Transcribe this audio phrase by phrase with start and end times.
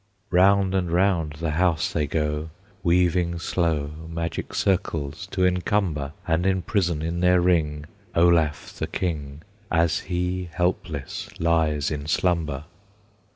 [0.31, 2.49] Round and round the house they go,
[2.81, 7.85] Weaving slow Magic circles to encumber And imprison in their ring
[8.15, 12.63] Olaf the King, As he helpless lies in slumber.